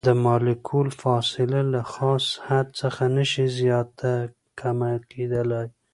[0.09, 4.11] د مالیکول فاصله له خاص حد څخه نشي زیاته
[4.59, 5.63] کمه کیدلی.